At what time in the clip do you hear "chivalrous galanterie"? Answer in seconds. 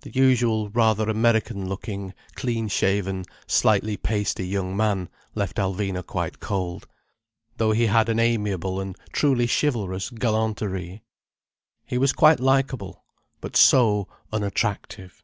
9.46-11.02